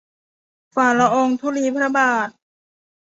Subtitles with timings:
[0.75, 2.29] ฝ่าละอองธุลีพระบาท